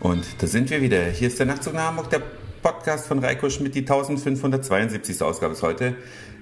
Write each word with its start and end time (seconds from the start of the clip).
Und 0.00 0.24
da 0.38 0.46
sind 0.46 0.70
wir 0.70 0.80
wieder. 0.80 1.04
Hier 1.04 1.28
ist 1.28 1.38
der 1.38 1.44
Nachtzug 1.44 1.74
nach 1.74 1.88
Hamburg, 1.88 2.08
der 2.08 2.22
Podcast 2.62 3.06
von 3.06 3.18
Reiko 3.18 3.50
Schmidt, 3.50 3.74
die 3.74 3.80
1572. 3.80 5.20
Ausgabe 5.20 5.52
ist 5.52 5.62
heute. 5.62 5.94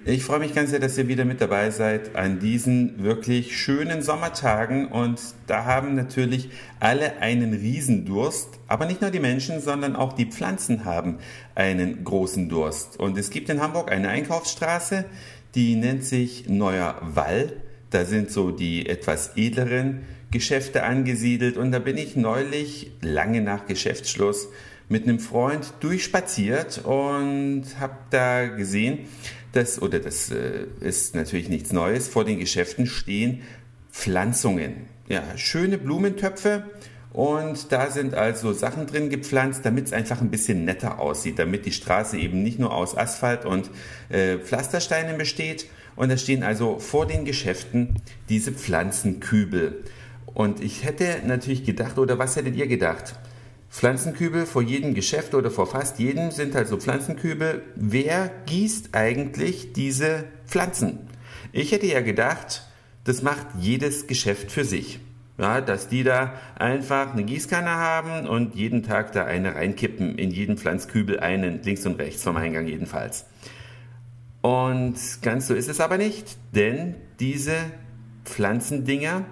Ich 0.04 0.22
freue 0.22 0.38
mich 0.38 0.54
ganz 0.54 0.70
sehr, 0.70 0.78
dass 0.78 0.96
ihr 0.96 1.08
wieder 1.08 1.24
mit 1.24 1.40
dabei 1.40 1.70
seid 1.70 2.14
an 2.14 2.38
diesen 2.38 3.02
wirklich 3.02 3.58
schönen 3.58 4.00
Sommertagen. 4.00 4.86
Und 4.86 5.20
da 5.48 5.64
haben 5.64 5.96
natürlich 5.96 6.50
alle 6.78 7.18
einen 7.20 7.52
Riesendurst. 7.52 8.60
Aber 8.68 8.86
nicht 8.86 9.00
nur 9.00 9.10
die 9.10 9.18
Menschen, 9.18 9.60
sondern 9.60 9.96
auch 9.96 10.12
die 10.12 10.26
Pflanzen 10.26 10.84
haben 10.84 11.18
einen 11.56 12.04
großen 12.04 12.48
Durst. 12.48 13.00
Und 13.00 13.18
es 13.18 13.30
gibt 13.30 13.48
in 13.48 13.60
Hamburg 13.60 13.90
eine 13.90 14.08
Einkaufsstraße, 14.08 15.04
die 15.56 15.74
nennt 15.74 16.04
sich 16.04 16.48
Neuer 16.48 16.94
Wall. 17.02 17.54
Da 17.90 18.04
sind 18.04 18.30
so 18.30 18.52
die 18.52 18.88
etwas 18.88 19.32
edleren 19.34 20.02
Geschäfte 20.30 20.82
angesiedelt 20.82 21.56
und 21.56 21.72
da 21.72 21.78
bin 21.78 21.96
ich 21.96 22.16
neulich, 22.16 22.92
lange 23.00 23.40
nach 23.40 23.66
Geschäftsschluss, 23.66 24.48
mit 24.88 25.04
einem 25.04 25.20
Freund 25.20 25.72
durchspaziert 25.80 26.78
und 26.84 27.64
habe 27.78 27.96
da 28.10 28.46
gesehen, 28.46 29.00
dass, 29.52 29.80
oder 29.80 29.98
das 29.98 30.30
äh, 30.30 30.66
ist 30.80 31.14
natürlich 31.14 31.48
nichts 31.48 31.72
Neues, 31.72 32.08
vor 32.08 32.24
den 32.24 32.38
Geschäften 32.38 32.86
stehen 32.86 33.42
Pflanzungen. 33.92 34.86
Ja, 35.08 35.22
schöne 35.36 35.78
Blumentöpfe 35.78 36.64
und 37.12 37.72
da 37.72 37.90
sind 37.90 38.14
also 38.14 38.52
Sachen 38.52 38.86
drin 38.86 39.08
gepflanzt, 39.08 39.64
damit 39.64 39.86
es 39.86 39.92
einfach 39.92 40.20
ein 40.20 40.30
bisschen 40.30 40.64
netter 40.64 41.00
aussieht, 41.00 41.38
damit 41.38 41.64
die 41.66 41.72
Straße 41.72 42.18
eben 42.18 42.42
nicht 42.42 42.58
nur 42.58 42.74
aus 42.74 42.96
Asphalt 42.96 43.44
und 43.44 43.70
äh, 44.10 44.38
Pflastersteinen 44.38 45.16
besteht. 45.16 45.66
Und 45.96 46.10
da 46.10 46.16
stehen 46.16 46.42
also 46.42 46.78
vor 46.78 47.06
den 47.06 47.24
Geschäften 47.24 47.96
diese 48.28 48.52
Pflanzenkübel. 48.52 49.82
Und 50.38 50.62
ich 50.62 50.84
hätte 50.84 51.22
natürlich 51.26 51.64
gedacht, 51.64 51.98
oder 51.98 52.20
was 52.20 52.36
hättet 52.36 52.54
ihr 52.54 52.68
gedacht? 52.68 53.16
Pflanzenkübel 53.70 54.46
vor 54.46 54.62
jedem 54.62 54.94
Geschäft 54.94 55.34
oder 55.34 55.50
vor 55.50 55.66
fast 55.66 55.98
jedem 55.98 56.30
sind 56.30 56.54
halt 56.54 56.68
so 56.68 56.76
Pflanzenkübel. 56.76 57.64
Wer 57.74 58.30
gießt 58.46 58.90
eigentlich 58.92 59.72
diese 59.72 60.26
Pflanzen? 60.46 61.00
Ich 61.50 61.72
hätte 61.72 61.86
ja 61.86 62.02
gedacht, 62.02 62.62
das 63.02 63.22
macht 63.22 63.48
jedes 63.58 64.06
Geschäft 64.06 64.52
für 64.52 64.64
sich. 64.64 65.00
Ja, 65.38 65.60
dass 65.60 65.88
die 65.88 66.04
da 66.04 66.34
einfach 66.56 67.14
eine 67.14 67.24
Gießkanne 67.24 67.70
haben 67.70 68.28
und 68.28 68.54
jeden 68.54 68.84
Tag 68.84 69.10
da 69.10 69.24
eine 69.24 69.56
reinkippen, 69.56 70.18
in 70.18 70.30
jeden 70.30 70.56
Pflanzkübel 70.56 71.18
einen, 71.18 71.64
links 71.64 71.84
und 71.84 71.98
rechts 71.98 72.22
vom 72.22 72.36
Eingang 72.36 72.68
jedenfalls. 72.68 73.26
Und 74.40 74.94
ganz 75.20 75.48
so 75.48 75.54
ist 75.54 75.68
es 75.68 75.80
aber 75.80 75.98
nicht, 75.98 76.36
denn 76.54 76.94
diese 77.18 77.56
Pflanzendinger 78.24 79.24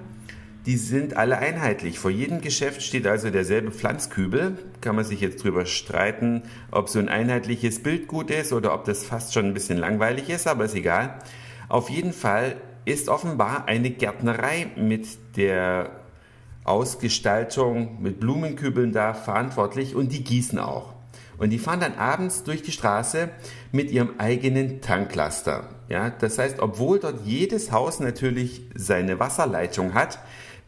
die 0.66 0.76
sind 0.76 1.16
alle 1.16 1.38
einheitlich. 1.38 2.00
Vor 2.00 2.10
jedem 2.10 2.40
Geschäft 2.40 2.82
steht 2.82 3.06
also 3.06 3.30
derselbe 3.30 3.70
Pflanzkübel. 3.70 4.58
Kann 4.80 4.96
man 4.96 5.04
sich 5.04 5.20
jetzt 5.20 5.42
drüber 5.42 5.64
streiten, 5.64 6.42
ob 6.72 6.88
so 6.88 6.98
ein 6.98 7.08
einheitliches 7.08 7.82
Bild 7.82 8.08
gut 8.08 8.32
ist 8.32 8.52
oder 8.52 8.74
ob 8.74 8.84
das 8.84 9.04
fast 9.04 9.32
schon 9.32 9.46
ein 9.46 9.54
bisschen 9.54 9.78
langweilig 9.78 10.28
ist, 10.28 10.48
aber 10.48 10.64
ist 10.64 10.74
egal. 10.74 11.18
Auf 11.68 11.88
jeden 11.88 12.12
Fall 12.12 12.56
ist 12.84 13.08
offenbar 13.08 13.68
eine 13.68 13.90
Gärtnerei 13.90 14.66
mit 14.76 15.06
der 15.36 15.90
Ausgestaltung 16.64 18.02
mit 18.02 18.18
Blumenkübeln 18.18 18.92
da 18.92 19.14
verantwortlich 19.14 19.94
und 19.94 20.12
die 20.12 20.24
gießen 20.24 20.58
auch. 20.58 20.94
Und 21.38 21.50
die 21.50 21.58
fahren 21.58 21.80
dann 21.80 21.94
abends 21.94 22.42
durch 22.42 22.62
die 22.62 22.72
Straße 22.72 23.28
mit 23.70 23.92
ihrem 23.92 24.18
eigenen 24.18 24.80
Tanklaster. 24.80 25.68
Ja, 25.88 26.10
das 26.10 26.38
heißt, 26.38 26.58
obwohl 26.58 26.98
dort 26.98 27.24
jedes 27.24 27.70
Haus 27.70 28.00
natürlich 28.00 28.62
seine 28.74 29.20
Wasserleitung 29.20 29.94
hat, 29.94 30.18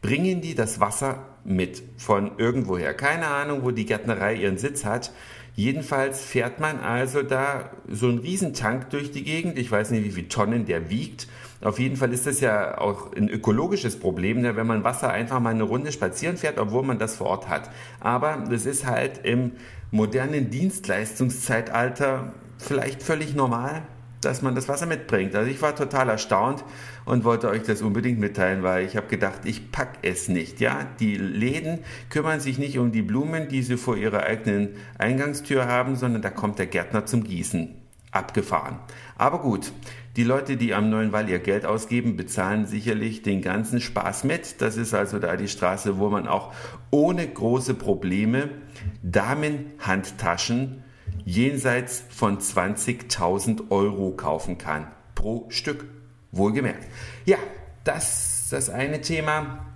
bringen 0.00 0.41
die 0.41 0.54
das 0.54 0.80
Wasser 0.80 1.26
mit 1.44 1.82
von 1.97 2.32
irgendwoher. 2.38 2.94
Keine 2.94 3.26
Ahnung, 3.26 3.62
wo 3.62 3.70
die 3.70 3.86
Gärtnerei 3.86 4.34
ihren 4.34 4.59
Sitz 4.59 4.84
hat. 4.84 5.12
Jedenfalls 5.54 6.22
fährt 6.22 6.60
man 6.60 6.78
also 6.78 7.22
da 7.22 7.70
so 7.91 8.06
einen 8.06 8.19
Riesentank 8.19 8.91
durch 8.91 9.10
die 9.10 9.25
Gegend. 9.25 9.58
Ich 9.58 9.72
weiß 9.72 9.91
nicht, 9.91 10.04
wie 10.04 10.12
viele 10.12 10.28
Tonnen 10.28 10.66
der 10.66 10.88
wiegt. 10.88 11.26
Auf 11.60 11.81
jeden 11.81 11.97
Fall 11.97 12.12
ist 12.12 12.28
das 12.28 12.38
ja 12.41 12.78
auch 12.78 13.12
ein 13.16 13.28
ökologisches 13.28 13.98
Problem, 13.98 14.41
ne, 14.42 14.54
wenn 14.54 14.69
man 14.69 14.84
Wasser 14.84 15.10
einfach 15.10 15.41
mal 15.41 15.50
eine 15.50 15.64
Runde 15.64 15.91
spazieren 15.91 16.37
fährt, 16.37 16.58
obwohl 16.58 16.84
man 16.84 17.00
das 17.00 17.16
vor 17.16 17.26
Ort 17.26 17.48
hat. 17.48 17.70
Aber 17.98 18.44
das 18.48 18.66
ist 18.66 18.87
halt 18.87 19.25
im 19.25 19.53
modernen 19.91 20.50
Dienstleistungszeitalter 20.50 22.32
vielleicht 22.58 23.03
völlig 23.03 23.34
normal 23.34 23.82
dass 24.21 24.43
man 24.43 24.55
das 24.55 24.69
Wasser 24.69 24.87
mitbringt. 24.87 25.34
Also 25.34 25.51
ich 25.51 25.62
war 25.62 25.77
total 25.77 26.09
erstaunt 26.09 26.65
und 27.05 27.25
wollte 27.25 27.49
euch 27.49 27.62
das 27.62 27.83
unbedingt 27.83 28.19
mitteilen, 28.19 28.62
weil 28.62 28.84
ich 28.84 28.97
habe 28.97 29.06
gedacht, 29.06 29.41
ich 29.45 29.71
pack 29.71 29.99
es 30.03 30.29
nicht. 30.29 30.61
Ja, 30.61 30.87
die 31.01 31.17
Läden 31.17 31.81
kümmern 32.11 32.41
sich 32.41 32.59
nicht 32.59 32.79
um 32.79 32.93
die 32.93 33.03
Blumen, 33.03 33.49
die 33.49 33.62
sie 33.62 33.77
vor 33.77 33.97
ihrer 33.97 34.25
eigenen 34.25 34.71
Eingangstür 34.99 35.67
haben, 35.67 35.97
sondern 35.97 36.23
da 36.23 36.31
kommt 36.31 36.59
der 36.59 36.67
Gärtner 36.67 37.06
zum 37.06 37.25
Gießen. 37.25 37.75
Abgefahren. 38.11 38.79
Aber 39.19 39.41
gut, 39.41 39.71
die 40.17 40.25
Leute, 40.25 40.56
die 40.56 40.73
am 40.73 40.89
Neuen 40.89 41.12
Wall 41.12 41.29
ihr 41.29 41.41
Geld 41.41 41.67
ausgeben, 41.67 42.17
bezahlen 42.17 42.65
sicherlich 42.65 43.23
den 43.23 43.43
ganzen 43.43 43.83
Spaß 43.83 44.25
mit. 44.25 44.62
Das 44.62 44.79
ist 44.79 44.95
also 44.95 45.19
da 45.19 45.37
die 45.37 45.47
Straße, 45.47 45.99
wo 45.99 46.09
man 46.09 46.27
auch 46.27 46.55
ohne 46.91 47.29
große 47.29 47.75
Probleme 47.75 48.49
Damenhandtaschen 49.03 50.83
jenseits 51.28 52.03
von 52.09 52.39
20.000 52.39 53.71
Euro 53.71 54.12
kaufen 54.12 54.56
kann. 54.56 54.91
Pro 55.15 55.44
Stück. 55.50 55.84
Wohlgemerkt. 56.33 56.87
Ja, 57.27 57.37
das 57.84 58.44
ist 58.44 58.53
das 58.53 58.71
eine 58.71 59.03
Thema, 59.03 59.67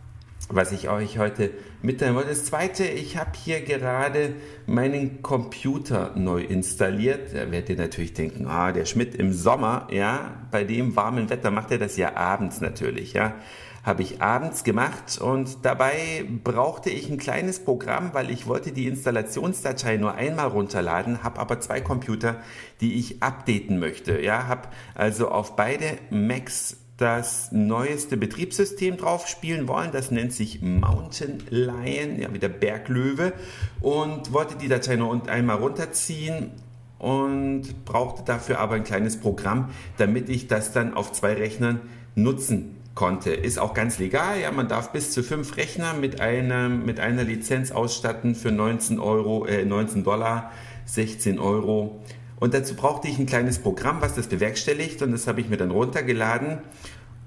was 0.55 0.73
ich 0.73 0.89
euch 0.89 1.19
heute 1.19 1.51
mitteilen 1.83 2.15
wollte. 2.15 2.31
Das 2.31 2.45
zweite, 2.45 2.85
ich 2.85 3.17
habe 3.17 3.31
hier 3.35 3.61
gerade 3.61 4.35
meinen 4.67 5.23
Computer 5.23 6.13
neu 6.17 6.43
installiert. 6.43 7.35
Da 7.35 7.51
werdet 7.51 7.71
ihr 7.71 7.77
natürlich 7.77 8.15
denken, 8.15 8.47
ah, 8.47 8.73
der 8.73 8.85
Schmidt 8.85 9.15
im 9.15 9.33
Sommer, 9.33 9.89
ja, 9.91 10.47
bei 10.51 10.65
dem 10.65 10.97
warmen 10.97 11.31
Wetter 11.31 11.51
macht 11.51 11.71
er 11.71 11.79
das 11.79 11.97
ja 11.97 12.17
abends 12.17 12.61
natürlich, 12.61 13.13
ja 13.13 13.35
habe 13.83 14.03
ich 14.03 14.23
abends 14.23 14.63
gemacht 14.63 15.19
und 15.21 15.65
dabei 15.65 16.25
brauchte 16.45 16.89
ich 16.91 17.11
ein 17.11 17.19
kleines 17.19 17.65
Programm, 17.65 18.15
weil 18.15 18.31
ich 18.31 18.47
wollte 18.47 18.71
die 18.71 18.87
Installationsdatei 18.87 19.97
nur 19.97 20.15
einmal 20.15 20.49
runterladen, 20.49 21.25
habe 21.25 21.41
aber 21.41 21.61
zwei 21.61 21.81
Computer, 21.81 22.37
die 22.81 22.95
ich 22.95 23.23
updaten 23.23 23.81
möchte. 23.81 24.21
Ja, 24.21 24.47
habe 24.47 24.69
also 24.95 25.29
auf 25.31 25.57
beide 25.57 25.99
Macs 26.11 26.77
das 27.03 27.51
neueste 27.51 28.17
Betriebssystem 28.17 28.97
drauf 28.97 29.27
spielen 29.27 29.67
wollen. 29.67 29.91
Das 29.91 30.13
nennt 30.13 30.33
sich 30.33 30.63
Mountain 30.63 31.43
Lion, 31.51 32.21
ja, 32.21 32.33
wie 32.33 32.39
der 32.39 32.49
Berglöwe. 32.49 33.33
Und 33.81 34.33
wollte 34.33 34.55
die 34.55 34.69
Datei 34.69 34.95
nur 34.95 35.29
einmal 35.29 35.57
runterziehen 35.57 36.53
und 37.01 37.85
brauchte 37.85 38.23
dafür 38.25 38.61
aber 38.61 38.77
ein 38.77 38.85
kleines 38.85 39.19
Programm, 39.19 39.71
damit 39.97 40.29
ich 40.29 40.47
das 40.47 40.73
dann 40.73 40.95
auf 40.95 41.11
zwei 41.11 41.35
Rechnern 41.35 41.81
nutzen 42.15 42.77
konnte. 42.95 43.33
Ist 43.33 43.59
auch 43.59 43.75
ganz 43.75 43.99
legal. 43.99 44.39
Ja, 44.41 44.53
man 44.53 44.69
darf 44.69 44.93
bis 44.93 45.11
zu 45.11 45.25
fünf 45.25 45.57
Rechner 45.57 45.95
mit, 45.95 46.21
einem, 46.21 46.87
mit 46.87 47.01
einer 47.01 47.25
Lizenz 47.25 47.73
ausstatten 47.73 48.37
für 48.37 48.53
19, 48.53 49.01
Euro, 49.01 49.45
äh, 49.47 49.65
19 49.65 50.05
Dollar, 50.05 50.53
16 50.85 51.41
Euro. 51.41 52.01
Und 52.43 52.55
dazu 52.55 52.75
brauchte 52.75 53.07
ich 53.07 53.21
ein 53.21 53.27
kleines 53.27 53.61
Programm, 53.61 54.01
was 54.01 54.17
das 54.17 54.27
bewerkstelligt. 54.27 55.01
Und 55.01 55.13
das 55.13 55.29
habe 55.29 55.41
ich 55.41 55.49
mir 55.49 55.59
dann 55.59 55.71
runtergeladen. 55.71 56.59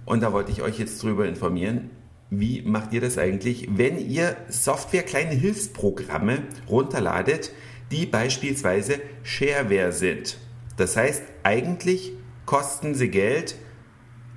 Und 0.03 0.22
da 0.22 0.34
wollte 0.34 0.52
ich 0.52 0.62
euch 0.62 0.78
jetzt 0.78 1.02
drüber 1.02 1.26
informieren. 1.26 1.90
Wie 2.30 2.64
macht 2.64 2.92
ihr 2.92 3.00
das 3.00 3.18
eigentlich, 3.18 3.70
wenn 3.78 3.98
ihr 3.98 4.36
Software, 4.50 5.03
kleine 5.03 5.31
Hilfsprogramme 5.31 6.40
runterladet, 6.68 7.53
die 7.92 8.06
beispielsweise 8.06 9.00
Shareware 9.24 9.94
sind? 9.94 10.38
Das 10.76 10.98
heißt, 10.98 11.24
eigentlich 11.44 12.11
kosten 12.46 12.94
sie 12.94 13.08
Geld, 13.08 13.56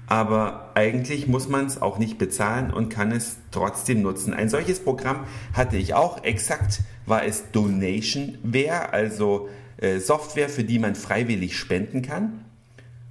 aber 0.06 0.70
eigentlich 0.76 1.26
muss 1.26 1.48
man 1.48 1.66
es 1.66 1.82
auch 1.82 1.98
nicht 1.98 2.18
bezahlen 2.18 2.72
und 2.72 2.88
kann 2.88 3.10
es 3.10 3.38
trotzdem 3.50 4.02
nutzen. 4.02 4.32
Ein 4.32 4.48
solches 4.48 4.78
Programm 4.78 5.24
hatte 5.54 5.76
ich 5.76 5.94
auch. 5.94 6.22
Exakt 6.22 6.82
war 7.04 7.24
es 7.24 7.50
Donationware, 7.50 8.92
also 8.92 9.48
Software, 9.98 10.48
für 10.48 10.64
die 10.64 10.78
man 10.78 10.94
freiwillig 10.94 11.56
spenden 11.56 12.02
kann. 12.02 12.44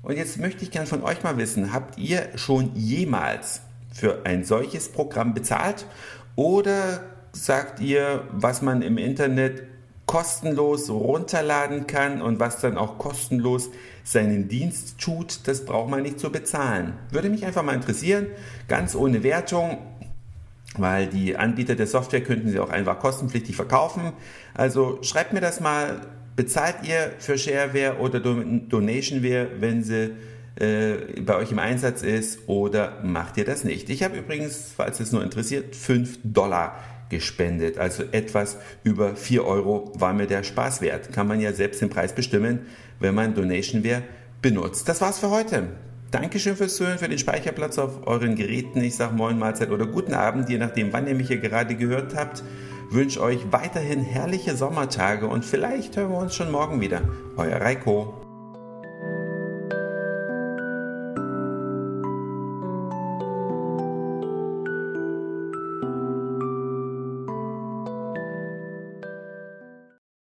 Und 0.02 0.18
jetzt 0.18 0.38
möchte 0.38 0.64
ich 0.64 0.72
gern 0.72 0.88
von 0.88 1.04
euch 1.04 1.24
mal 1.24 1.38
wissen, 1.38 1.74
habt 1.74 1.98
ihr 1.98 2.30
schon 2.36 2.76
jemals 2.76 3.62
für 3.94 4.26
ein 4.26 4.44
solches 4.44 4.90
Programm 4.90 5.34
bezahlt 5.34 5.86
oder 6.36 7.04
sagt 7.34 7.80
ihr, 7.80 8.24
was 8.32 8.62
man 8.62 8.82
im 8.82 8.98
Internet 8.98 9.64
kostenlos 10.06 10.90
runterladen 10.90 11.86
kann 11.86 12.22
und 12.22 12.40
was 12.40 12.60
dann 12.60 12.78
auch 12.78 12.98
kostenlos 12.98 13.70
seinen 14.04 14.48
Dienst 14.48 14.98
tut, 15.00 15.48
das 15.48 15.66
braucht 15.66 15.90
man 15.90 16.02
nicht 16.02 16.20
zu 16.20 16.32
bezahlen. 16.32 16.94
Würde 17.12 17.30
mich 17.30 17.46
einfach 17.46 17.64
mal 17.64 17.76
interessieren, 17.76 18.28
ganz 18.70 18.96
ohne 18.96 19.24
Wertung, 19.24 19.80
weil 20.78 21.08
die 21.08 21.36
Anbieter 21.36 21.76
der 21.76 21.88
Software 21.88 22.24
könnten 22.24 22.50
sie 22.50 22.60
auch 22.60 22.70
einfach 22.70 23.00
kostenpflichtig 23.00 23.56
verkaufen. 23.56 24.14
Also 24.54 25.00
schreibt 25.02 25.34
mir 25.34 25.42
das 25.42 25.60
mal, 25.60 26.02
bezahlt 26.38 26.88
ihr 26.88 27.12
für 27.18 27.38
Shareware 27.38 27.98
oder 27.98 28.22
Donationware, 28.22 29.50
wenn 29.60 29.84
sie 29.84 30.12
äh, 30.56 31.22
bei 31.22 31.36
euch 31.36 31.52
im 31.52 31.60
Einsatz 31.60 32.04
ist 32.04 32.48
oder 32.48 33.02
macht 33.04 33.36
ihr 33.38 33.44
das 33.44 33.66
nicht? 33.66 33.90
Ich 33.90 34.04
habe 34.04 34.18
übrigens, 34.18 34.72
falls 34.78 35.02
es 35.02 35.12
nur 35.12 35.24
interessiert, 35.24 35.76
5 35.76 36.20
Dollar 36.24 36.80
gespendet. 37.10 37.78
Also 37.78 38.04
etwas 38.12 38.58
über 38.84 39.16
4 39.16 39.46
Euro 39.46 39.92
war 39.96 40.14
mir 40.14 40.28
der 40.28 40.44
Spaß 40.44 40.82
wert. 40.82 41.12
Kann 41.12 41.28
man 41.28 41.42
ja 41.42 41.54
selbst 41.54 41.82
den 41.82 41.90
Preis 41.90 42.14
bestimmen, 42.14 42.68
wenn 43.00 43.16
man 43.16 43.34
Donationware 43.34 44.04
benutzt. 44.42 44.88
Das 44.88 45.02
war's 45.02 45.20
für 45.20 45.32
heute. 45.32 45.70
Dankeschön 46.12 46.56
fürs 46.56 46.78
Zuhören, 46.78 47.00
für 47.00 47.10
den 47.10 47.18
Speicherplatz 47.18 47.78
auf 47.78 48.08
euren 48.08 48.36
Geräten. 48.36 48.82
Ich 48.82 48.96
sage 48.96 49.14
Moin 49.14 49.38
Mahlzeit 49.40 49.72
oder 49.72 49.86
guten 49.86 50.14
Abend, 50.14 50.50
je 50.50 50.58
nachdem, 50.58 50.94
wann 50.94 51.08
ihr 51.08 51.16
mich 51.16 51.28
hier 51.28 51.40
gerade 51.40 51.76
gehört 51.76 52.16
habt. 52.16 52.44
Wünsche 52.90 53.22
euch 53.22 53.52
weiterhin 53.52 54.02
herrliche 54.02 54.56
Sommertage 54.56 55.28
und 55.28 55.44
vielleicht 55.44 55.98
hören 55.98 56.12
wir 56.12 56.18
uns 56.20 56.36
schon 56.36 56.52
morgen 56.52 56.80
wieder. 56.80 57.02
Euer 57.36 57.60
Reiko. 57.60 58.27